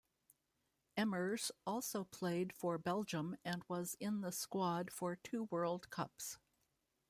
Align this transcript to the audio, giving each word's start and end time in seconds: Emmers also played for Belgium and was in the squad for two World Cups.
Emmers 0.97 1.51
also 1.63 2.03
played 2.05 2.51
for 2.53 2.79
Belgium 2.79 3.37
and 3.45 3.61
was 3.67 3.95
in 3.99 4.21
the 4.21 4.31
squad 4.31 4.91
for 4.91 5.15
two 5.15 5.43
World 5.51 5.91
Cups. 5.91 6.39